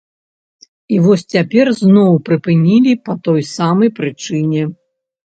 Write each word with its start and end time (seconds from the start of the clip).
І 0.93 1.01
вось 1.05 1.25
цяпер 1.33 1.69
зноў 1.81 2.15
прыпынілі 2.29 2.93
па 3.09 3.13
той 3.27 3.41
самай 3.57 3.89
прычыне. 3.99 4.63